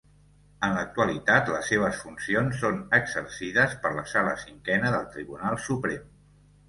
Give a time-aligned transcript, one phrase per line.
[0.67, 6.09] En l'actualitat les seves funcions són exercides per la Sala Cinquena del Tribunal Suprem.